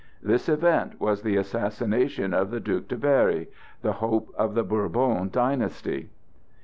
[0.23, 3.51] This event was the assassination of the Duc de Berry,
[3.83, 6.09] the hope of the Bourbon dynasty.